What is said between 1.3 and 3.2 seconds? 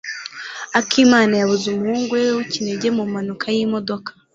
yabuze umuhungu we w'ikinege mu